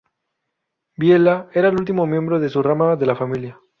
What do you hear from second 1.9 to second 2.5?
miembro de